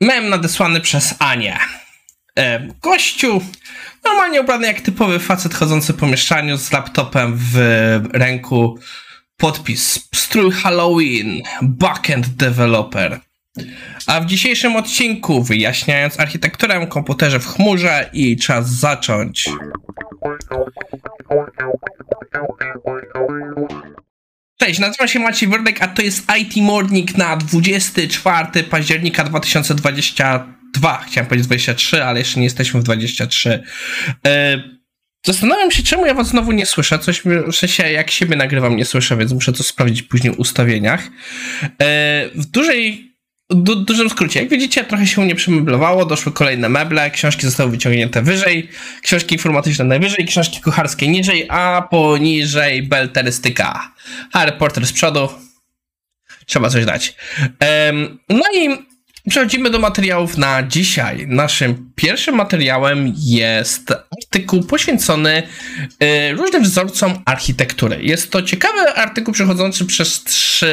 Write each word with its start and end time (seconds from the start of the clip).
Mem 0.00 0.28
nadesłany 0.28 0.80
przez 0.80 1.14
Anię. 1.18 1.58
E, 2.38 2.68
gościu, 2.82 3.40
normalnie 4.04 4.40
ubrany 4.40 4.66
jak 4.66 4.80
typowy 4.80 5.18
facet 5.18 5.54
chodzący 5.54 5.94
po 5.94 6.06
mieszkaniu 6.06 6.58
z 6.58 6.72
laptopem 6.72 7.32
w 7.36 7.56
ręku. 8.12 8.78
Podpis 9.36 10.08
strój 10.14 10.52
Halloween, 10.52 11.42
backend 11.62 12.28
developer. 12.28 13.20
A 14.06 14.20
w 14.20 14.26
dzisiejszym 14.26 14.76
odcinku 14.76 15.42
wyjaśniając 15.42 16.20
architekturę 16.20 16.86
komputerze 16.86 17.40
w 17.40 17.46
chmurze 17.46 18.10
i 18.12 18.36
czas 18.36 18.70
zacząć. 18.70 19.50
Cześć, 24.56 24.78
nazywam 24.78 25.08
się 25.08 25.18
Maciej 25.18 25.48
Wordek, 25.48 25.82
a 25.82 25.88
to 25.88 26.02
jest 26.02 26.26
IT 26.38 26.56
Morning 26.56 27.16
na 27.16 27.36
24 27.36 28.64
października 28.64 29.24
2022. 29.24 31.04
Chciałem 31.06 31.28
powiedzieć 31.28 31.46
23, 31.46 32.04
ale 32.04 32.18
jeszcze 32.18 32.40
nie 32.40 32.44
jesteśmy 32.44 32.80
w 32.80 32.82
23. 32.82 33.62
E, 34.26 34.62
zastanawiam 35.26 35.70
się, 35.70 35.82
czemu 35.82 36.06
ja 36.06 36.14
was 36.14 36.28
znowu 36.28 36.52
nie 36.52 36.66
słyszę. 36.66 36.98
Coś 36.98 37.22
w 37.52 37.56
sensie, 37.56 37.90
jak 37.90 38.10
siebie 38.10 38.36
nagrywam, 38.36 38.76
nie 38.76 38.84
słyszę, 38.84 39.16
więc 39.16 39.32
muszę 39.32 39.52
to 39.52 39.62
sprawdzić 39.62 40.02
później 40.02 40.34
w 40.34 40.38
ustawieniach. 40.38 41.08
E, 41.62 42.28
w 42.34 42.46
dużej 42.46 43.13
du 43.54 43.76
dużym 43.76 44.10
skrócie, 44.10 44.40
jak 44.40 44.48
widzicie, 44.48 44.84
trochę 44.84 45.06
się 45.06 45.26
nie 45.26 45.34
przemeblowało, 45.34 46.04
doszły 46.04 46.32
kolejne 46.32 46.68
meble, 46.68 47.10
książki 47.10 47.42
zostały 47.42 47.70
wyciągnięte 47.70 48.22
wyżej, 48.22 48.68
książki 49.02 49.34
informatyczne 49.34 49.84
najwyżej, 49.84 50.26
książki 50.26 50.60
kucharskie 50.60 51.08
niżej, 51.08 51.46
a 51.48 51.88
poniżej 51.90 52.82
belterystyka. 52.82 53.92
Harry 54.32 54.52
Potter 54.52 54.86
z 54.86 54.92
przodu. 54.92 55.28
Trzeba 56.46 56.70
coś 56.70 56.84
dać. 56.84 57.14
Um, 57.60 58.18
no 58.28 58.44
i 58.54 58.78
Przechodzimy 59.28 59.70
do 59.70 59.78
materiałów 59.78 60.38
na 60.38 60.62
dzisiaj. 60.62 61.26
Naszym 61.28 61.92
pierwszym 61.94 62.34
materiałem 62.34 63.12
jest 63.16 63.92
artykuł 64.34 64.62
poświęcony 64.62 65.42
y, 66.02 66.32
różnym 66.32 66.62
wzorcom 66.62 67.22
architektury. 67.24 67.98
Jest 68.02 68.30
to 68.30 68.42
ciekawy 68.42 68.94
artykuł 68.94 69.34
przechodzący 69.34 69.84
przez 69.84 70.24
trzy, 70.24 70.66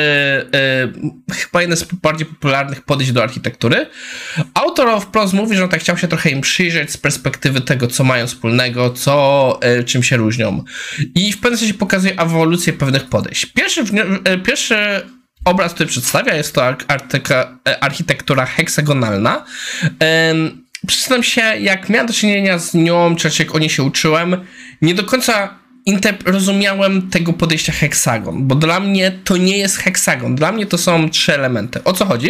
y, 1.30 1.34
chyba 1.34 1.62
jeden 1.62 1.78
z 1.78 1.84
bardziej 1.84 2.26
popularnych 2.28 2.82
podejść 2.82 3.12
do 3.12 3.24
architektury. 3.24 3.88
Autor 4.54 4.88
of 4.88 5.06
Pros 5.06 5.34
mówi, 5.34 5.56
że 5.56 5.64
on 5.64 5.70
tak 5.70 5.80
chciał 5.80 5.98
się 5.98 6.08
trochę 6.08 6.30
im 6.30 6.42
przyjrzeć 6.42 6.92
z 6.92 6.98
perspektywy 6.98 7.62
tego, 7.62 7.88
co 7.88 8.04
mają 8.04 8.28
wspólnego, 8.28 8.90
co, 8.90 9.60
y, 9.80 9.84
czym 9.84 10.04
się 10.04 10.18
różnią. 10.18 10.64
I 11.16 11.34
w 11.34 11.40
pewnym 11.40 11.60
sensie 11.60 11.74
pokazuje 11.74 12.20
ewolucję 12.20 12.74
pewnych 12.74 13.04
podejść. 13.04 13.46
Pierwszy, 13.46 13.84
pierwszy 14.46 14.76
obraz, 15.46 15.74
który 15.74 15.90
przedstawia, 15.90 16.36
jest 16.36 16.56
to 16.56 16.76
architektura 17.82 18.46
heksagonalna. 18.46 19.46
Przyznam 20.88 21.24
się, 21.24 21.42
jak 21.42 21.90
miałem 21.90 22.08
do 22.08 22.14
czynienia 22.14 22.60
z 22.60 22.74
nią, 22.74 23.16
czy 23.16 23.30
jak 23.40 23.56
o 23.56 23.60
niej 23.60 23.70
się 23.70 23.84
uczyłem, 23.84 24.46
nie 24.82 24.96
do 24.96 25.04
końca 25.04 25.61
rozumiałem 26.26 27.10
tego 27.10 27.34
podejścia 27.34 27.74
heksagon, 27.74 28.48
bo 28.48 28.56
dla 28.56 28.80
mnie 28.80 29.12
to 29.24 29.38
nie 29.38 29.58
jest 29.58 29.78
heksagon, 29.78 30.36
dla 30.36 30.52
mnie 30.52 30.66
to 30.66 30.78
są 30.78 31.10
trzy 31.10 31.34
elementy. 31.34 31.84
O 31.84 31.94
co 31.94 32.06
chodzi? 32.06 32.30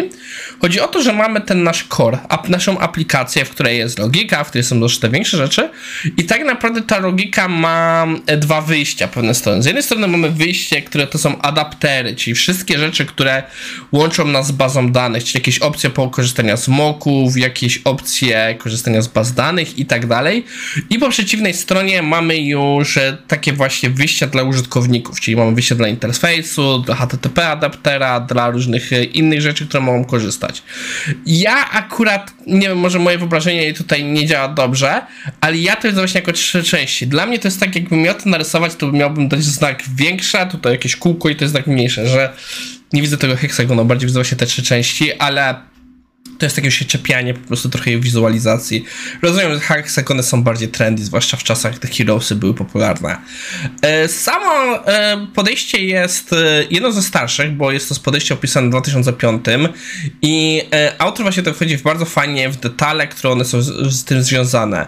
Chodzi 0.62 0.80
o 0.80 0.88
to, 0.88 1.04
że 1.04 1.14
mamy 1.14 1.42
ten 1.42 1.64
nasz 1.64 1.88
core, 1.88 2.20
ap 2.30 2.50
naszą 2.50 2.80
aplikację, 2.80 3.46
w 3.46 3.50
której 3.50 3.78
jest 3.78 4.00
logika, 4.00 4.44
w 4.44 4.50
której 4.50 4.64
są 4.64 4.82
też 4.82 5.00
te 5.00 5.10
większe 5.10 5.38
rzeczy 5.38 5.70
i 6.18 6.26
tak 6.26 6.46
naprawdę 6.46 6.82
ta 6.82 7.00
logika 7.00 7.48
ma 7.48 8.08
e, 8.28 8.38
dwa 8.38 8.62
wyjścia 8.62 9.08
pewne 9.08 9.36
strony. 9.36 9.64
Z 9.64 9.66
jednej 9.66 9.84
strony 9.84 10.08
mamy 10.08 10.30
wyjście, 10.30 10.82
które 10.82 11.08
to 11.08 11.18
są 11.18 11.42
adaptery, 11.42 12.16
czyli 12.16 12.36
wszystkie 12.36 12.80
rzeczy, 12.80 13.06
które 13.06 13.44
łączą 13.92 14.28
nas 14.28 14.48
z 14.48 14.52
bazą 14.52 14.92
danych, 14.92 15.24
czyli 15.24 15.40
jakieś 15.40 15.60
opcje 15.60 15.90
po 15.90 16.10
korzystania 16.10 16.58
z 16.58 16.68
moków, 16.68 17.38
jakieś 17.38 17.78
opcje 17.78 18.56
korzystania 18.60 19.02
z 19.02 19.08
baz 19.08 19.34
danych 19.34 19.80
i 19.80 19.86
tak 19.86 20.08
dalej. 20.08 20.46
I 20.90 21.00
po 21.00 21.10
przeciwnej 21.10 21.54
stronie 21.54 22.02
mamy 22.02 22.38
już 22.38 23.00
tak 23.28 23.41
takie 23.41 23.53
właśnie 23.53 23.90
wyjścia 23.90 24.28
dla 24.28 24.44
użytkowników, 24.44 25.19
czyli 25.19 25.38
mamy 25.38 25.52
wyjście 25.52 25.75
dla 25.75 25.88
interfejsu, 25.88 26.79
dla 26.79 26.96
HTTP 26.96 27.47
adaptera, 27.47 28.19
dla 28.19 28.50
różnych 28.50 28.94
e, 28.94 29.03
innych 29.03 29.41
rzeczy, 29.41 29.68
które 29.68 29.84
mogą 29.84 30.06
korzystać. 30.06 30.63
Ja 31.25 31.72
akurat, 31.72 32.34
nie 32.47 32.68
wiem, 32.68 32.78
może 32.78 33.00
moje 33.00 33.18
wyobrażenie 33.18 33.74
tutaj 33.74 34.03
nie 34.03 34.25
działa 34.25 34.47
dobrze, 34.47 35.01
ale 35.41 35.57
ja 35.57 35.75
to 35.75 35.88
widzę 35.88 36.01
właśnie 36.01 36.19
jako 36.19 36.34
trzy 36.34 36.63
części. 36.63 37.07
Dla 37.07 37.25
mnie 37.25 37.40
to 37.40 37.47
jest 37.47 37.59
tak, 37.59 37.75
jakbym 37.75 38.01
miał 38.01 38.16
to 38.16 38.30
narysować, 38.30 38.75
to 38.75 38.91
miałbym 38.91 39.28
dać 39.28 39.44
znak 39.44 39.84
większe, 39.96 40.47
tutaj 40.47 40.72
jakieś 40.72 40.96
kółko 40.96 41.30
i 41.30 41.35
to 41.35 41.44
jest 41.44 41.51
znak 41.51 41.68
mniejsze, 41.68 42.07
że 42.07 42.34
nie 42.94 43.01
widzę 43.01 43.18
tego 43.18 43.35
heksagonu, 43.35 43.85
bardziej 43.85 44.07
widzę 44.07 44.19
właśnie 44.19 44.38
te 44.38 44.46
trzy 44.46 44.63
części, 44.63 45.13
ale 45.13 45.56
to 46.41 46.46
jest 46.46 46.56
takie 46.56 46.72
się 46.72 46.85
po 47.34 47.47
prostu 47.47 47.69
trochę 47.69 48.00
wizualizacji. 48.00 48.85
Rozumiem, 49.22 49.53
że 49.53 49.59
hexagony 49.59 50.24
są 50.24 50.44
bardziej 50.44 50.69
trendy, 50.69 51.03
zwłaszcza 51.03 51.38
w 51.38 51.44
czasach, 51.44 51.79
gdy 51.79 51.88
Heroesy 51.88 52.35
były 52.35 52.53
popularne. 52.53 53.18
E, 53.81 54.07
samo 54.07 54.88
e, 54.88 55.28
podejście 55.34 55.85
jest 55.85 56.34
e, 56.34 56.38
jedno 56.69 56.91
ze 56.91 57.01
starszych, 57.01 57.51
bo 57.51 57.72
jest 57.72 57.90
to 57.90 57.96
podejście 58.03 58.34
opisane 58.34 58.68
w 58.68 58.69
2005 58.69 59.46
i 60.22 60.62
autor 60.97 61.24
właśnie 61.24 61.44
to 61.44 61.53
wchodzi 61.53 61.78
w 61.78 61.84
bardzo 61.84 62.06
fajnie 62.06 62.50
w 62.50 62.57
detale, 62.57 63.07
które 63.07 63.34
one 63.34 63.46
są 63.46 63.62
z 63.62 64.03
tym 64.03 64.24
związane. 64.24 64.88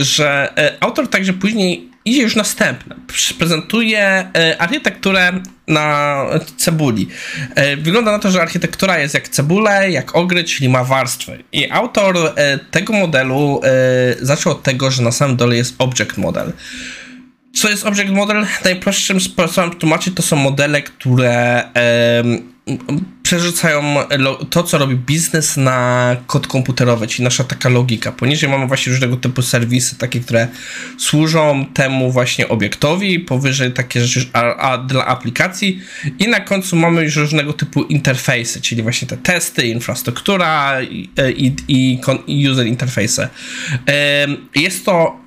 Że 0.00 0.54
autor 0.80 1.08
także 1.08 1.32
później 1.32 1.89
idzie 2.04 2.22
już 2.22 2.36
następne. 2.36 2.96
Prezentuje 3.38 4.00
e, 4.36 4.62
architekturę 4.62 5.32
na 5.68 6.16
cebuli. 6.56 7.08
E, 7.54 7.76
wygląda 7.76 8.12
na 8.12 8.18
to, 8.18 8.30
że 8.30 8.42
architektura 8.42 8.98
jest 8.98 9.14
jak 9.14 9.28
cebule, 9.28 9.90
jak 9.90 10.16
ogry, 10.16 10.44
czyli 10.44 10.68
ma 10.68 10.84
warstwy. 10.84 11.44
I 11.52 11.70
autor 11.70 12.16
e, 12.36 12.58
tego 12.70 12.92
modelu 12.92 13.60
zaczął 14.20 14.52
od 14.52 14.62
tego, 14.62 14.90
że 14.90 15.02
na 15.02 15.12
samym 15.12 15.36
dole 15.36 15.56
jest 15.56 15.74
object 15.78 16.16
model. 16.16 16.52
Co 17.54 17.68
jest 17.68 17.86
object 17.86 18.10
model? 18.10 18.46
Najprostszym 18.64 19.20
sposobem 19.20 19.70
tłumaczyć 19.70 20.14
to 20.14 20.22
są 20.22 20.36
modele, 20.36 20.82
które 20.82 21.64
przerzucają 23.30 23.82
to, 24.50 24.62
co 24.62 24.78
robi 24.78 24.96
biznes 24.96 25.56
na 25.56 26.16
kod 26.26 26.46
komputerowy, 26.46 27.06
czyli 27.06 27.24
nasza 27.24 27.44
taka 27.44 27.68
logika. 27.68 28.12
Poniżej 28.12 28.50
mamy 28.50 28.66
właśnie 28.66 28.92
różnego 28.92 29.16
typu 29.16 29.42
serwisy, 29.42 29.98
takie, 29.98 30.20
które 30.20 30.48
służą 30.98 31.66
temu 31.74 32.12
właśnie 32.12 32.48
obiektowi, 32.48 33.20
powyżej 33.20 33.72
takie 33.72 34.00
rzeczy 34.00 34.28
a, 34.32 34.56
a 34.56 34.78
dla 34.78 35.06
aplikacji 35.06 35.80
i 36.18 36.28
na 36.28 36.40
końcu 36.40 36.76
mamy 36.76 37.02
już 37.02 37.16
różnego 37.16 37.52
typu 37.52 37.82
interfejsy, 37.82 38.60
czyli 38.60 38.82
właśnie 38.82 39.08
te 39.08 39.16
testy, 39.16 39.66
infrastruktura 39.66 40.82
i, 40.82 41.10
i, 41.36 42.00
i 42.26 42.48
user 42.48 42.66
interfejsy. 42.66 43.28
Jest 44.54 44.84
to 44.84 45.20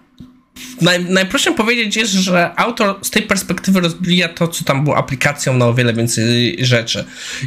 Naj, 0.81 1.05
najprościej 1.05 1.53
powiedzieć 1.53 1.95
jest, 1.95 2.11
że 2.13 2.51
autor 2.55 2.95
z 3.01 3.09
tej 3.09 3.21
perspektywy 3.21 3.79
rozbija 3.79 4.29
to, 4.29 4.47
co 4.47 4.63
tam 4.63 4.83
było 4.83 4.97
aplikacją 4.97 5.57
na 5.57 5.67
o 5.67 5.73
wiele 5.73 5.93
więcej 5.93 6.57
rzeczy. 6.65 7.05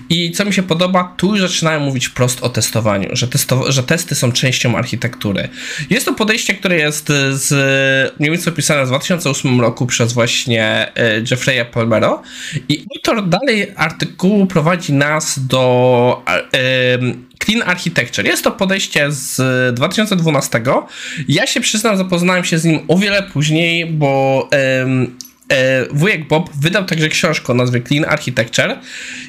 I 0.08 0.32
co 0.32 0.44
mi 0.44 0.52
się 0.52 0.62
podoba, 0.62 1.14
tu 1.16 1.36
już 1.36 1.40
zaczynają 1.40 1.80
mówić 1.80 2.08
prosto 2.08 2.46
o 2.46 2.48
testowaniu, 2.48 3.08
że, 3.12 3.28
testo, 3.28 3.72
że 3.72 3.82
testy 3.82 4.14
są 4.14 4.32
częścią 4.32 4.76
architektury. 4.76 5.48
Jest 5.90 6.06
to 6.06 6.14
podejście, 6.14 6.54
które 6.54 6.76
jest 6.76 7.08
z 7.30 7.50
mniej 8.20 8.32
więcej 8.32 8.52
opisane 8.52 8.84
w 8.84 8.88
2008 8.88 9.60
roku 9.60 9.86
przez 9.86 10.12
właśnie 10.12 10.92
e, 10.94 11.22
Jeffrey'a 11.22 11.64
Palmero 11.64 12.22
i 12.68 12.84
autor 12.96 13.28
dalej 13.28 13.72
artykułu 13.76 14.46
prowadzi 14.46 14.92
nas 14.92 15.46
do 15.46 16.24
Clean 17.44 17.62
Architecture. 17.62 18.26
Jest 18.26 18.44
to 18.44 18.50
podejście 18.50 19.12
z 19.12 19.74
2012. 19.74 20.62
Ja 21.28 21.46
się 21.46 21.60
przyznam, 21.60 21.96
zapoznałem 21.96 22.44
się 22.44 22.58
z 22.58 22.64
nim 22.64 22.80
o 22.88 22.98
wiele 22.98 23.22
później, 23.22 23.86
bo 23.86 24.48
um, 24.80 25.16
wujek 25.90 26.28
Bob 26.28 26.50
wydał 26.60 26.84
także 26.84 27.08
książkę 27.08 27.52
o 27.52 27.56
nazwie 27.56 27.82
Clean 27.82 28.04
Architecture. 28.04 28.78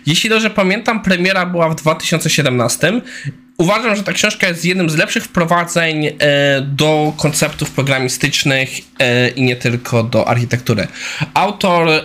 Jeśli 0.06 0.30
dobrze 0.30 0.50
pamiętam, 0.50 1.04
premiera 1.04 1.46
była 1.46 1.70
w 1.70 1.76
2017 1.76 3.02
Uważam, 3.58 3.96
że 3.96 4.04
ta 4.04 4.14
książka 4.14 4.48
jest 4.48 4.66
jednym 4.66 4.90
z 4.90 4.96
lepszych 4.96 5.24
wprowadzeń 5.24 6.06
e, 6.06 6.14
do 6.62 7.14
konceptów 7.18 7.72
programistycznych 7.72 8.70
e, 9.00 9.30
i 9.30 9.42
nie 9.42 9.56
tylko 9.56 10.04
do 10.04 10.28
architektury. 10.28 10.88
Autor 11.34 11.90
e, 11.90 12.04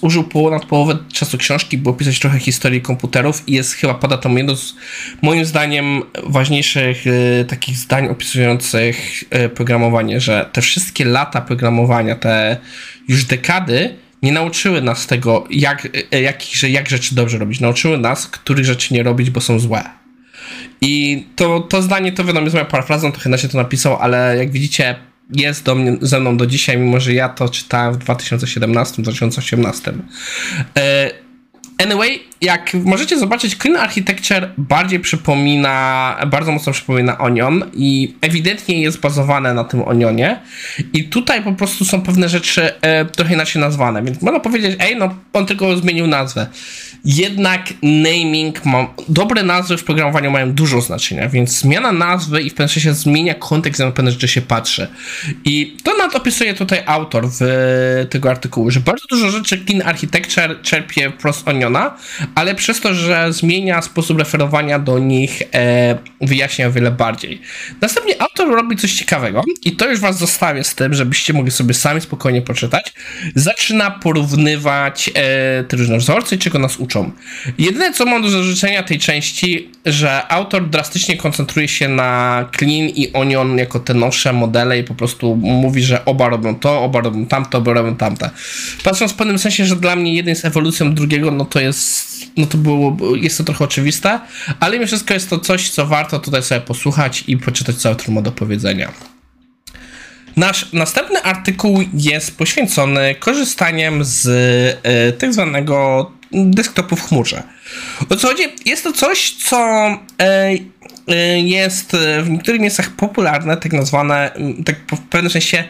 użył 0.00 0.24
ponad 0.24 0.64
połowę 0.64 0.98
czasu 1.12 1.38
książki, 1.38 1.78
by 1.78 1.90
opisać 1.90 2.18
trochę 2.18 2.38
historii 2.38 2.82
komputerów 2.82 3.42
i 3.46 3.52
jest 3.52 3.72
chyba 3.72 3.94
pada 3.94 4.18
to 4.18 4.28
jedno 4.28 4.56
z 4.56 4.74
moim 5.22 5.44
zdaniem 5.44 6.02
ważniejszych 6.24 7.04
takich 7.48 7.76
zdań 7.76 8.08
opisujących 8.08 9.24
programowanie, 9.54 10.20
że 10.20 10.50
te 10.52 10.62
wszystkie 10.62 11.04
lata 11.04 11.40
programowania, 11.40 12.16
te 12.16 12.56
już 13.08 13.24
dekady 13.24 13.94
nie 14.22 14.32
nauczyły 14.32 14.82
nas 14.82 15.06
tego, 15.06 15.44
jak, 15.50 15.88
jak, 16.10 16.62
jak 16.62 16.88
rzeczy 16.88 17.14
dobrze 17.14 17.38
robić. 17.38 17.60
Nauczyły 17.60 17.98
nas, 17.98 18.26
których 18.26 18.64
rzeczy 18.64 18.94
nie 18.94 19.02
robić, 19.02 19.30
bo 19.30 19.40
są 19.40 19.58
złe. 19.58 19.97
I 20.80 21.24
to, 21.36 21.60
to 21.60 21.82
zdanie, 21.82 22.12
to 22.12 22.24
wiadomo, 22.24 22.44
jest 22.44 22.54
moja 22.54 22.64
parafrazą, 22.64 23.12
trochę 23.12 23.30
na 23.30 23.38
się 23.38 23.48
to 23.48 23.58
napisał, 23.58 23.96
ale 23.96 24.36
jak 24.38 24.50
widzicie, 24.50 24.94
jest 25.36 25.64
do 25.64 25.74
mnie, 25.74 25.96
ze 26.00 26.20
mną 26.20 26.36
do 26.36 26.46
dzisiaj, 26.46 26.78
mimo 26.78 27.00
że 27.00 27.14
ja 27.14 27.28
to 27.28 27.48
czytałem 27.48 27.94
w 27.94 27.98
2017-2018. 27.98 29.92
E, 30.76 31.10
Anyway, 31.82 32.20
jak 32.40 32.74
możecie 32.74 33.18
zobaczyć, 33.18 33.56
Clean 33.56 33.76
Architecture 33.76 34.50
bardziej 34.58 35.00
przypomina, 35.00 36.16
bardzo 36.26 36.52
mocno 36.52 36.72
przypomina 36.72 37.18
Onion 37.18 37.70
i 37.74 38.14
ewidentnie 38.20 38.82
jest 38.82 39.00
bazowane 39.00 39.54
na 39.54 39.64
tym 39.64 39.82
Onionie 39.82 40.40
i 40.92 41.04
tutaj 41.04 41.42
po 41.42 41.52
prostu 41.52 41.84
są 41.84 42.02
pewne 42.02 42.28
rzeczy 42.28 42.80
e, 42.80 43.04
trochę 43.04 43.34
inaczej 43.34 43.60
nazwane, 43.60 44.02
więc 44.02 44.22
można 44.22 44.40
powiedzieć, 44.40 44.76
ej, 44.80 44.96
no 44.96 45.14
on 45.32 45.46
tylko 45.46 45.76
zmienił 45.76 46.06
nazwę. 46.06 46.46
Jednak 47.04 47.74
naming, 47.82 48.64
ma, 48.64 48.86
dobre 49.08 49.42
nazwy 49.42 49.76
w 49.76 49.84
programowaniu 49.84 50.30
mają 50.30 50.52
dużo 50.52 50.80
znaczenia, 50.80 51.28
więc 51.28 51.58
zmiana 51.58 51.92
nazwy 51.92 52.42
i 52.42 52.50
w 52.50 52.54
pewnym 52.54 52.68
sensie 52.68 52.94
zmienia 52.94 53.34
kontekst, 53.34 53.80
na 53.80 53.90
pewne 53.90 54.10
rzeczy 54.10 54.28
się 54.28 54.40
patrzy. 54.40 54.88
I 55.44 55.76
to 55.82 55.96
nad 55.96 56.16
opisuje 56.16 56.54
tutaj 56.54 56.82
autor 56.86 57.28
w 57.30 57.40
tego 58.10 58.30
artykułu, 58.30 58.70
że 58.70 58.80
bardzo 58.80 59.06
dużo 59.10 59.30
rzeczy 59.30 59.64
Clean 59.64 59.88
Architecture 59.88 60.62
czerpie 60.62 61.10
wprost 61.10 61.48
Ale 62.34 62.54
przez 62.54 62.80
to, 62.80 62.94
że 62.94 63.32
zmienia 63.32 63.82
sposób 63.82 64.18
referowania 64.18 64.78
do 64.78 64.98
nich, 64.98 65.42
e, 65.54 65.98
wyjaśnia 66.20 66.66
o 66.66 66.72
wiele 66.72 66.90
bardziej. 66.90 67.40
Następnie 67.80 68.22
autor 68.22 68.48
robi 68.48 68.76
coś 68.76 68.92
ciekawego 68.92 69.42
i 69.64 69.72
to 69.72 69.90
już 69.90 70.00
was 70.00 70.18
zostawię 70.18 70.64
z 70.64 70.74
tym, 70.74 70.94
żebyście 70.94 71.32
mogli 71.32 71.50
sobie 71.50 71.74
sami 71.74 72.00
spokojnie 72.00 72.42
poczytać. 72.42 72.92
Zaczyna 73.34 73.90
porównywać 73.90 75.10
e, 75.14 75.64
te 75.64 75.76
różne 75.76 75.98
wzorce, 75.98 76.38
czego 76.38 76.58
nas 76.58 76.76
uczą. 76.76 77.10
Jedyne, 77.58 77.92
co 77.92 78.06
mam 78.06 78.22
do 78.22 78.30
zarzucenia 78.30 78.82
tej 78.82 78.98
części, 78.98 79.70
że 79.86 80.28
autor 80.28 80.68
drastycznie 80.68 81.16
koncentruje 81.16 81.68
się 81.68 81.88
na 81.88 82.44
Clean 82.58 82.88
i 82.88 83.12
Onion 83.12 83.58
jako 83.58 83.80
te 83.80 83.94
nowsze 83.94 84.32
modele 84.32 84.78
i 84.78 84.84
po 84.84 84.94
prostu 84.94 85.36
mówi, 85.36 85.82
że 85.82 86.04
oba 86.04 86.28
robią 86.28 86.54
to, 86.54 86.82
oba 86.82 87.00
robią 87.00 87.26
tamto, 87.26 87.58
oba 87.58 87.72
robią 87.72 87.96
tamte. 87.96 88.30
Patrząc 88.84 89.12
w 89.12 89.14
pewnym 89.14 89.38
sensie, 89.38 89.66
że 89.66 89.76
dla 89.76 89.96
mnie 89.96 90.14
jeden 90.14 90.28
jest 90.28 90.44
ewolucją 90.44 90.94
drugiego, 90.94 91.30
no 91.30 91.44
to 91.44 91.57
jest 91.60 92.08
no 92.36 92.46
to 92.46 92.58
było, 92.58 92.96
jest 93.16 93.38
to 93.38 93.44
trochę 93.44 93.64
oczywiste, 93.64 94.20
ale 94.60 94.76
mimo 94.76 94.86
wszystko 94.86 95.14
jest 95.14 95.30
to 95.30 95.38
coś, 95.38 95.70
co 95.70 95.86
warto 95.86 96.18
tutaj 96.18 96.42
sobie 96.42 96.60
posłuchać 96.60 97.24
i 97.26 97.36
poczytać 97.36 97.76
cały 97.76 97.96
trudno 97.96 98.22
do 98.22 98.32
powiedzenia. 98.32 98.92
Nasz 100.36 100.72
następny 100.72 101.22
artykuł 101.22 101.84
jest 101.94 102.36
poświęcony 102.36 103.14
korzystaniem 103.14 104.04
z 104.04 104.26
y, 104.86 105.12
tak 105.12 105.32
zwanego 105.32 106.10
desktopu 106.32 106.96
w 106.96 107.02
chmurze. 107.02 107.42
O 108.10 108.16
co 108.16 108.28
chodzi? 108.28 108.42
Jest 108.64 108.84
to 108.84 108.92
coś, 108.92 109.30
co 109.30 109.88
y, 109.90 111.14
y, 111.14 111.40
jest 111.40 111.96
w 112.22 112.30
niektórych 112.30 112.60
miejscach 112.60 112.90
popularne, 112.90 113.56
tak 113.56 113.72
nazwane, 113.72 114.30
tak 114.64 114.76
w 114.92 115.08
pewnym 115.08 115.32
sensie 115.32 115.64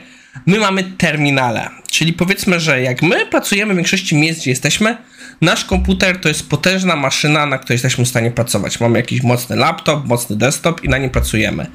my 0.47 0.59
mamy 0.59 0.85
terminale. 0.99 1.71
Czyli 1.91 2.13
powiedzmy, 2.13 2.61
że 2.61 2.83
jak 2.83 3.03
my 3.03 3.27
pracujemy 3.27 3.73
w 3.73 3.77
większości 3.77 4.17
miejsc, 4.17 4.41
gdzie 4.41 4.51
jesteśmy, 4.51 4.97
Nasz 5.41 5.65
komputer 5.65 6.21
to 6.21 6.29
jest 6.29 6.49
potężna 6.49 6.97
maszyna, 6.97 7.47
na 7.47 7.59
której 7.59 7.75
jesteśmy 7.75 8.05
w 8.05 8.09
stanie 8.09 8.31
pracować. 8.31 8.81
Mamy 8.81 8.99
jakiś 8.99 9.23
mocny 9.23 9.57
laptop, 9.57 10.07
mocny 10.07 10.37
desktop 10.37 10.85
i 10.85 10.89
na 10.89 10.99
nim 10.99 11.11
pracujemy. 11.11 11.67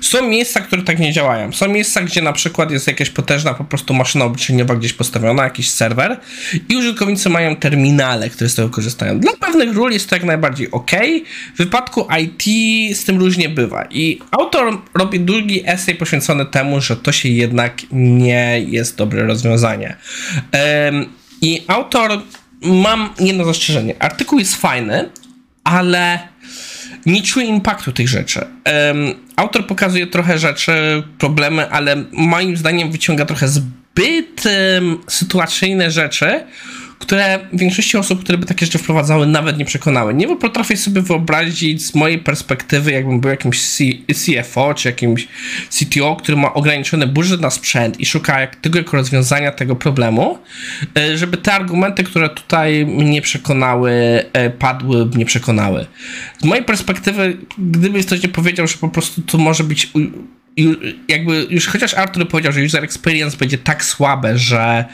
Są 0.00 0.28
miejsca, 0.28 0.60
które 0.60 0.82
tak 0.82 0.98
nie 0.98 1.12
działają. 1.12 1.52
Są 1.52 1.68
miejsca, 1.68 2.02
gdzie 2.02 2.22
na 2.22 2.32
przykład 2.32 2.70
jest 2.70 2.86
jakaś 2.86 3.10
potężna 3.10 3.54
po 3.54 3.64
prostu 3.64 3.94
maszyna 3.94 4.24
obliczeniowa 4.24 4.74
gdzieś 4.74 4.92
postawiona, 4.92 5.44
jakiś 5.44 5.70
serwer 5.70 6.20
i 6.68 6.76
użytkownicy 6.76 7.28
mają 7.28 7.56
terminale, 7.56 8.30
które 8.30 8.50
z 8.50 8.54
tego 8.54 8.68
korzystają. 8.68 9.20
Dla 9.20 9.32
pewnych 9.40 9.76
ról 9.76 9.92
jest 9.92 10.08
to 10.08 10.16
jak 10.16 10.24
najbardziej 10.24 10.70
ok. 10.70 10.90
W 11.54 11.58
wypadku 11.58 12.06
IT 12.22 12.42
z 12.96 13.04
tym 13.04 13.18
różnie 13.18 13.48
bywa. 13.48 13.84
I 13.90 14.18
autor 14.30 14.78
robi 14.94 15.20
długi 15.20 15.62
esej 15.66 15.94
poświęcony 15.94 16.46
temu, 16.46 16.80
że 16.80 16.96
to 16.96 17.12
się 17.12 17.28
jednak 17.28 17.82
nie 17.92 18.64
jest 18.66 18.96
dobre 18.96 19.26
rozwiązanie. 19.26 19.96
I 21.42 21.64
autor 21.66 22.22
mam 22.62 23.10
jedno 23.20 23.44
zastrzeżenie. 23.44 23.94
Artykuł 23.98 24.38
jest 24.38 24.56
fajny, 24.56 25.10
ale 25.64 26.18
nie 27.06 27.22
czuję 27.22 27.46
impaktu 27.46 27.92
tych 27.92 28.08
rzeczy. 28.08 28.40
Um, 28.40 29.14
autor 29.36 29.66
pokazuje 29.66 30.06
trochę 30.06 30.38
rzeczy, 30.38 31.02
problemy, 31.18 31.70
ale 31.70 32.04
moim 32.12 32.56
zdaniem 32.56 32.92
wyciąga 32.92 33.24
trochę 33.24 33.48
zbyt 33.48 34.44
um, 34.46 34.98
sytuacyjne 35.08 35.90
rzeczy, 35.90 36.44
które 37.00 37.38
większości 37.52 37.96
osób, 37.96 38.24
które 38.24 38.38
by 38.38 38.46
takie 38.46 38.66
rzeczy 38.66 38.78
wprowadzały, 38.78 39.26
nawet 39.26 39.58
nie 39.58 39.64
przekonały. 39.64 40.14
Nie 40.14 40.36
potrafię 40.36 40.76
sobie 40.76 41.02
wyobrazić 41.02 41.86
z 41.86 41.94
mojej 41.94 42.18
perspektywy, 42.18 42.92
jakbym 42.92 43.20
był 43.20 43.30
jakimś 43.30 43.78
CFO 44.14 44.74
czy 44.74 44.88
jakimś 44.88 45.28
CTO, 45.70 46.16
który 46.16 46.36
ma 46.36 46.54
ograniczony 46.54 47.06
budżet 47.06 47.40
na 47.40 47.50
sprzęt 47.50 48.00
i 48.00 48.06
szuka 48.06 48.46
tego 48.46 48.78
jako 48.78 48.96
rozwiązania 48.96 49.52
tego 49.52 49.76
problemu, 49.76 50.38
e, 50.98 51.18
żeby 51.18 51.36
te 51.36 51.52
argumenty, 51.52 52.04
które 52.04 52.28
tutaj 52.28 52.86
mnie 52.86 53.22
przekonały, 53.22 53.92
e, 54.32 54.50
padły, 54.50 55.06
mnie 55.06 55.24
przekonały. 55.24 55.86
Z 56.42 56.44
mojej 56.44 56.64
perspektywy, 56.64 57.36
gdyby 57.58 58.00
ktoś 58.02 58.22
nie 58.22 58.28
powiedział, 58.28 58.66
że 58.66 58.74
po 58.80 58.88
prostu 58.88 59.22
to 59.22 59.38
może 59.38 59.64
być 59.64 59.90
jakby 61.08 61.46
już 61.50 61.66
chociaż 61.66 61.94
Arthur 61.94 62.28
powiedział, 62.28 62.52
że 62.52 62.62
user 62.62 62.84
experience 62.84 63.36
będzie 63.36 63.58
tak 63.58 63.84
słabe, 63.84 64.38
że 64.38 64.84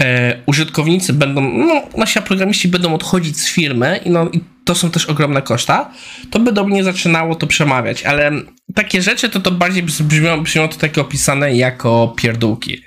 e, 0.00 0.38
użytkownicy 0.46 1.12
będą, 1.12 1.40
no 1.40 1.82
nasi 1.96 2.22
programiści 2.22 2.68
będą 2.68 2.94
odchodzić 2.94 3.40
z 3.40 3.48
firmy 3.48 4.00
i, 4.04 4.10
no, 4.10 4.28
i 4.32 4.40
to 4.64 4.74
są 4.74 4.90
też 4.90 5.06
ogromne 5.06 5.42
koszta, 5.42 5.90
to 6.30 6.40
by 6.40 6.52
do 6.52 6.64
mnie 6.64 6.84
zaczynało 6.84 7.34
to 7.34 7.46
przemawiać, 7.46 8.02
ale 8.02 8.32
takie 8.74 9.02
rzeczy 9.02 9.28
to 9.28 9.40
to 9.40 9.50
bardziej 9.50 9.82
brzmią, 9.82 10.42
brzmią 10.42 10.68
takie 10.68 11.00
opisane 11.00 11.56
jako 11.56 12.14
pierdółki. 12.16 12.82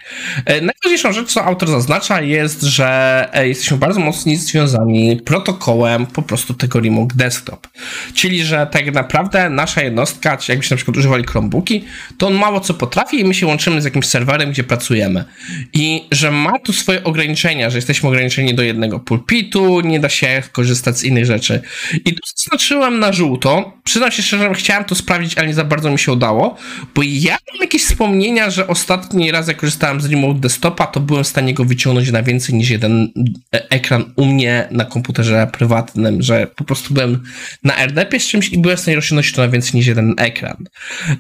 E, 0.46 0.62
najważniejszą 0.62 1.14
rzecz, 1.14 1.28
co 1.28 1.46
autor 1.46 1.70
zaznacza 1.70 2.22
jest, 2.22 2.62
że 2.62 3.30
e, 3.34 3.48
jesteśmy 3.48 3.78
bardzo 3.78 4.00
mocno 4.00 4.32
związani 4.36 5.22
protokołem 5.26 6.06
po 6.06 6.22
prostu 6.22 6.54
tego 6.54 6.80
remote 6.80 7.16
desktop. 7.16 7.68
Czyli, 8.14 8.44
że 8.44 8.68
tak 8.72 8.94
naprawdę 8.94 9.50
nasza 9.50 9.82
jednostka, 9.82 10.38
czy 10.38 10.52
jakbyśmy 10.52 10.74
na 10.74 10.78
przykład 10.78 10.98
używali 10.98 11.24
Chromebooki, 11.24 11.86
to 12.18 12.28
on 12.28 12.34
mało 12.34 12.60
co 12.60 12.74
potrafi 12.74 13.20
i 13.20 13.26
my 13.26 13.34
się 13.34 13.48
łączymy 13.48 13.82
z 13.82 13.86
jakimś 13.86 14.06
serwerem, 14.06 14.52
gdzie 14.52 14.64
pracujemy. 14.64 15.26
I 15.74 16.08
że 16.12 16.32
ma 16.32 16.60
tu 16.60 16.74
swoje 16.74 17.04
ograniczenia, 17.04 17.70
że 17.70 17.78
jesteśmy 17.78 18.10
ograniczeni 18.10 18.56
do 18.56 18.64
jednego 18.64 19.00
pulpitu, 19.00 19.82
nie 19.82 20.00
da 20.00 20.10
się 20.10 20.44
korzystać 20.52 20.98
z 20.98 21.04
innych 21.04 21.26
rzeczy. 21.26 21.62
I 22.06 22.14
tu 22.14 22.22
zaznaczyłem 22.36 23.00
na 23.00 23.14
żółto. 23.14 23.74
Przyznam 23.84 24.12
się 24.12 24.24
szczerze, 24.24 24.44
że 24.44 24.54
chciałem 24.54 24.84
to 24.84 24.96
sprawdzić, 24.96 25.38
ale 25.38 25.48
nie 25.48 25.54
za 25.54 25.64
bardzo 25.64 25.75
mi 25.84 26.00
się 26.00 26.12
udało, 26.12 26.58
bo 26.96 27.02
ja 27.06 27.38
mam 27.52 27.62
jakieś 27.62 27.84
wspomnienia, 27.84 28.50
że 28.50 28.68
ostatni 28.68 29.32
raz 29.32 29.48
jak 29.48 29.58
korzystałem 29.58 30.02
z 30.02 30.06
remote 30.06 30.40
desktopa, 30.40 30.88
to 30.88 31.00
byłem 31.00 31.24
w 31.24 31.28
stanie 31.28 31.54
go 31.54 31.66
wyciągnąć 31.66 32.12
na 32.12 32.24
więcej 32.24 32.56
niż 32.56 32.70
jeden 32.70 33.10
e, 33.56 33.70
ekran 33.70 34.14
u 34.16 34.26
mnie 34.26 34.68
na 34.72 34.86
komputerze 34.86 35.48
prywatnym, 35.54 36.22
że 36.22 36.48
po 36.48 36.64
prostu 36.64 36.94
byłem 36.94 37.24
na 37.64 37.78
RDP 37.78 38.20
z 38.20 38.28
czymś 38.28 38.50
i 38.50 38.58
byłem 38.58 38.78
w 38.78 38.80
stanie 38.80 38.96
rozciągnąć 38.96 39.32
to 39.32 39.42
na 39.42 39.48
więcej 39.48 39.72
niż 39.74 39.88
jeden 39.88 40.14
ekran. 40.18 40.66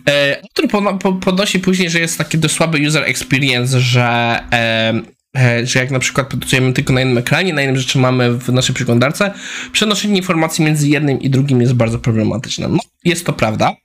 E, 0.09 0.41
który 0.53 0.67
podnosi 1.21 1.59
później, 1.59 1.89
że 1.89 1.99
jest 1.99 2.17
taki 2.17 2.37
dość 2.37 2.55
słaby 2.55 2.87
user 2.87 3.03
experience, 3.03 3.79
że 3.79 4.39
E, 5.35 5.65
że 5.65 5.79
jak 5.79 5.91
na 5.91 5.99
przykład 5.99 6.27
pracujemy 6.27 6.73
tylko 6.73 6.93
na 6.93 6.99
jednym 6.99 7.17
ekranie, 7.17 7.53
na 7.53 7.61
jednym 7.61 7.81
rzeczy 7.81 7.97
mamy 7.97 8.31
w 8.31 8.49
naszej 8.49 8.75
przeglądarce, 8.75 9.33
przenoszenie 9.71 10.17
informacji 10.17 10.65
między 10.65 10.87
jednym 10.87 11.21
i 11.21 11.29
drugim 11.29 11.61
jest 11.61 11.73
bardzo 11.73 11.99
problematyczne. 11.99 12.67
No, 12.67 12.79
jest 13.03 13.25
to 13.25 13.33
prawda. 13.33 13.75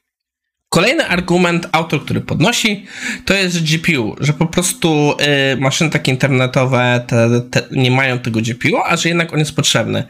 Kolejny 0.71 1.07
argument 1.07 1.69
autor, 1.73 2.05
który 2.05 2.21
podnosi, 2.21 2.87
to 3.25 3.35
jest 3.35 3.63
GPU, 3.65 4.17
że 4.21 4.33
po 4.33 4.47
prostu 4.47 5.15
y, 5.53 5.57
maszyny 5.61 5.91
takie 5.91 6.13
internetowe 6.13 7.05
te, 7.07 7.41
te 7.51 7.63
nie 7.71 7.91
mają 7.91 8.19
tego 8.19 8.41
GPU, 8.41 8.77
a 8.87 8.97
że 8.97 9.09
jednak 9.09 9.33
on 9.33 9.39
jest 9.39 9.57
potrzebny. 9.57 10.05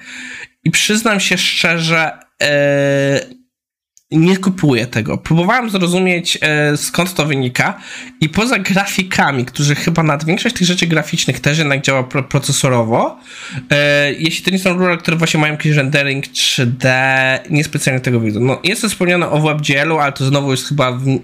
I 0.64 0.70
przyznam 0.70 1.20
się 1.20 1.38
szczerze, 1.38 2.12
y, 2.42 3.39
nie 4.12 4.36
kupuję 4.36 4.86
tego. 4.86 5.18
Próbowałem 5.18 5.70
zrozumieć 5.70 6.38
e, 6.40 6.76
skąd 6.76 7.14
to 7.14 7.26
wynika 7.26 7.80
i 8.20 8.28
poza 8.28 8.58
grafikami, 8.58 9.44
którzy 9.44 9.74
chyba 9.74 10.02
nad 10.02 10.24
większość 10.24 10.56
tych 10.56 10.66
rzeczy 10.66 10.86
graficznych 10.86 11.40
też 11.40 11.58
jednak 11.58 11.82
działa 11.82 12.02
pro 12.02 12.22
procesorowo, 12.22 13.20
e, 13.70 14.12
jeśli 14.12 14.44
to 14.44 14.50
nie 14.50 14.58
są 14.58 14.72
rule, 14.72 14.96
które 14.96 15.16
właśnie 15.16 15.40
mają 15.40 15.52
jakiś 15.52 15.72
rendering 15.72 16.26
3D, 16.26 16.88
niespecjalnie 17.50 18.00
tego 18.00 18.20
widzę. 18.20 18.40
No, 18.40 18.60
jest 18.64 18.82
to 18.82 18.88
wspomniane 18.88 19.30
o 19.30 19.40
WebGL-u, 19.40 19.98
ale 19.98 20.12
to 20.12 20.24
znowu 20.24 20.50
jest 20.50 20.68
chyba 20.68 20.92
w, 20.92 21.18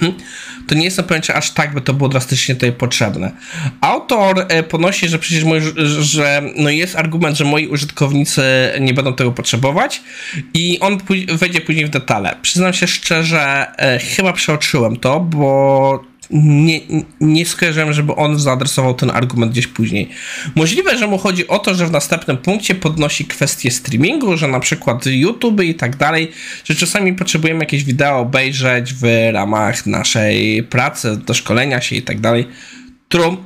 to 0.68 0.74
nie 0.74 0.84
jestem 0.84 1.04
pewien, 1.04 1.22
czy 1.22 1.34
aż 1.34 1.50
tak 1.50 1.74
by 1.74 1.80
to 1.80 1.94
było 1.94 2.08
drastycznie 2.08 2.54
tutaj 2.54 2.72
potrzebne. 2.72 3.32
Autor 3.80 4.46
e, 4.48 4.62
ponosi, 4.62 5.08
że 5.08 5.18
przecież 5.18 5.44
moi, 5.44 5.60
że 6.00 6.42
no 6.56 6.70
jest 6.70 6.96
argument, 6.96 7.36
że 7.36 7.44
moi 7.44 7.66
użytkownicy 7.66 8.42
nie 8.80 8.94
będą 8.94 9.14
tego 9.14 9.32
potrzebować 9.32 10.02
i 10.54 10.80
on 10.80 10.98
wejdzie 11.28 11.60
później 11.60 11.86
w 11.86 11.90
detale. 11.90 12.19
Przyznam 12.42 12.72
się 12.72 12.86
szczerze, 12.86 13.66
e, 13.78 13.98
chyba 13.98 14.32
przeoczyłem 14.32 14.96
to, 14.96 15.20
bo 15.20 16.10
nie, 16.30 16.80
nie 17.20 17.46
skojarzyłem, 17.46 17.92
żeby 17.92 18.14
on 18.14 18.38
zaadresował 18.38 18.94
ten 18.94 19.10
argument 19.10 19.52
gdzieś 19.52 19.66
później. 19.66 20.08
Możliwe, 20.54 20.98
że 20.98 21.06
mu 21.06 21.18
chodzi 21.18 21.48
o 21.48 21.58
to, 21.58 21.74
że 21.74 21.86
w 21.86 21.90
następnym 21.90 22.36
punkcie 22.36 22.74
podnosi 22.74 23.24
kwestię 23.24 23.70
streamingu, 23.70 24.36
że 24.36 24.48
na 24.48 24.60
przykład 24.60 25.06
YouTube 25.06 25.62
i 25.62 25.74
tak 25.74 25.96
dalej, 25.96 26.30
że 26.64 26.74
czasami 26.74 27.12
potrzebujemy 27.12 27.60
jakieś 27.60 27.84
wideo 27.84 28.18
obejrzeć 28.18 28.94
w 28.94 29.30
ramach 29.32 29.86
naszej 29.86 30.62
pracy, 30.62 31.16
do 31.16 31.34
szkolenia 31.34 31.80
się 31.80 31.96
i 31.96 32.02
tak 32.02 32.20
dalej, 32.20 32.46
którą 33.08 33.36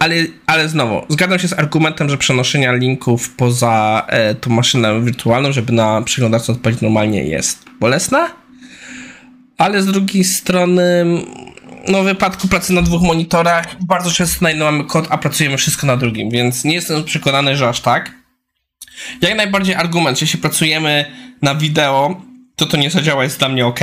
ale, 0.00 0.14
ale 0.46 0.68
znowu, 0.68 1.06
zgadzam 1.08 1.38
się 1.38 1.48
z 1.48 1.52
argumentem, 1.52 2.10
że 2.10 2.18
przenoszenia 2.18 2.72
linków 2.72 3.30
poza 3.30 4.06
e, 4.08 4.34
tą 4.34 4.50
maszynę 4.50 5.00
wirtualną, 5.00 5.52
żeby 5.52 5.72
na 5.72 6.02
przeglądarce 6.02 6.52
odpalić 6.52 6.80
normalnie 6.80 7.24
jest 7.24 7.64
bolesne, 7.80 8.30
ale 9.58 9.82
z 9.82 9.86
drugiej 9.86 10.24
strony 10.24 11.04
no 11.88 12.02
w 12.02 12.04
wypadku 12.04 12.48
pracy 12.48 12.72
na 12.72 12.82
dwóch 12.82 13.02
monitorach 13.02 13.76
bardzo 13.84 14.10
często 14.10 14.44
na 14.44 14.48
jednym 14.48 14.68
mamy 14.74 14.84
kod, 14.84 15.06
a 15.10 15.18
pracujemy 15.18 15.56
wszystko 15.56 15.86
na 15.86 15.96
drugim, 15.96 16.30
więc 16.30 16.64
nie 16.64 16.74
jestem 16.74 17.04
przekonany, 17.04 17.56
że 17.56 17.68
aż 17.68 17.80
tak. 17.80 18.14
Jak 19.20 19.36
najbardziej 19.36 19.74
argument, 19.74 20.20
jeśli 20.20 20.38
pracujemy 20.38 21.04
na 21.42 21.54
wideo, 21.54 22.22
to 22.56 22.66
to 22.66 22.76
nie 22.76 22.90
zadziała, 22.90 23.24
jest 23.24 23.38
dla 23.38 23.48
mnie 23.48 23.66
ok. 23.66 23.80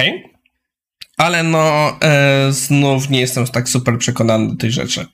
Ale 1.17 1.43
no, 1.43 1.97
e, 2.01 2.51
znów 2.51 3.09
nie 3.09 3.19
jestem 3.19 3.47
tak 3.47 3.69
super 3.69 3.97
przekonany 3.97 4.47
do 4.47 4.55
tej 4.55 4.71
rzeczy. 4.71 5.05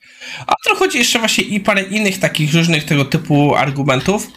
A 0.46 0.52
to 0.64 0.74
chodzi 0.74 0.98
jeszcze 0.98 1.18
właśnie 1.18 1.44
i 1.44 1.60
parę 1.60 1.82
innych 1.82 2.18
takich 2.18 2.54
różnych 2.54 2.84
tego 2.84 3.04
typu 3.04 3.54
argumentów. 3.54 4.28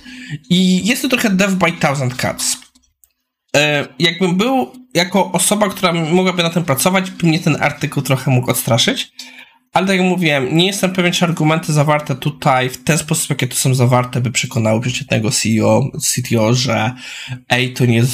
I 0.49 0.87
jest 0.87 1.01
to 1.01 1.09
trochę 1.09 1.29
dev 1.29 1.55
by 1.55 1.71
thousand 1.71 2.21
cuts. 2.21 2.57
E, 3.55 3.87
jakbym 3.99 4.35
był 4.35 4.73
jako 4.93 5.31
osoba, 5.31 5.69
która 5.69 5.93
mogłaby 5.93 6.43
na 6.43 6.49
tym 6.49 6.63
pracować, 6.63 7.11
by 7.11 7.27
mnie 7.27 7.39
ten 7.39 7.57
artykuł 7.63 8.03
trochę 8.03 8.31
mógł 8.31 8.51
odstraszyć. 8.51 9.11
Ale 9.73 9.87
tak 9.87 9.97
jak 9.97 10.05
mówiłem, 10.05 10.57
nie 10.57 10.65
jestem 10.67 10.93
pewien, 10.93 11.13
czy 11.13 11.25
argumenty 11.25 11.73
zawarte 11.73 12.15
tutaj 12.15 12.69
w 12.69 12.83
ten 12.83 12.97
sposób, 12.97 13.29
jakie 13.29 13.47
tu 13.47 13.55
są 13.55 13.75
zawarte, 13.75 14.21
by 14.21 14.31
przekonały 14.31 14.81
przeciętnego 14.81 15.31
CEO, 15.31 15.91
CTO, 16.01 16.53
że 16.53 16.93
ej, 17.49 17.73
to 17.73 17.85
nie 17.85 17.95
jest 17.95 18.11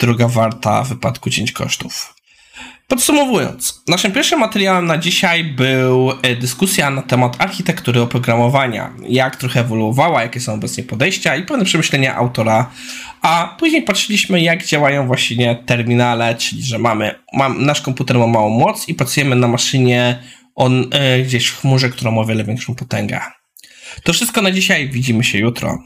droga 0.00 0.28
warta 0.28 0.84
w 0.84 0.88
wypadku 0.88 1.30
cięć 1.30 1.52
kosztów. 1.52 2.15
Podsumowując, 2.88 3.82
naszym 3.88 4.12
pierwszym 4.12 4.38
materiałem 4.38 4.86
na 4.86 4.98
dzisiaj 4.98 5.44
był 5.44 6.12
e, 6.22 6.36
dyskusja 6.36 6.90
na 6.90 7.02
temat 7.02 7.36
architektury 7.38 8.00
oprogramowania, 8.00 8.92
jak 9.08 9.36
trochę 9.36 9.60
ewoluowała, 9.60 10.22
jakie 10.22 10.40
są 10.40 10.54
obecnie 10.54 10.84
podejścia 10.84 11.36
i 11.36 11.42
pewne 11.42 11.64
przemyślenia 11.64 12.16
autora, 12.16 12.70
a 13.22 13.56
później 13.58 13.82
patrzyliśmy, 13.82 14.40
jak 14.40 14.66
działają 14.66 15.06
właśnie 15.06 15.56
terminale, 15.66 16.34
czyli 16.34 16.62
że 16.62 16.78
mamy, 16.78 17.14
mam, 17.32 17.64
nasz 17.64 17.80
komputer 17.80 18.18
ma 18.18 18.26
małą 18.26 18.50
moc 18.50 18.88
i 18.88 18.94
pracujemy 18.94 19.36
na 19.36 19.48
maszynie 19.48 20.22
on, 20.54 20.84
e, 20.90 21.22
gdzieś 21.22 21.46
w 21.46 21.60
chmurze, 21.60 21.90
która 21.90 22.10
ma 22.10 22.20
o 22.20 22.24
wiele 22.24 22.44
większą 22.44 22.74
potęgę. 22.74 23.20
To 24.02 24.12
wszystko 24.12 24.42
na 24.42 24.50
dzisiaj, 24.50 24.88
widzimy 24.88 25.24
się 25.24 25.38
jutro. 25.38 25.78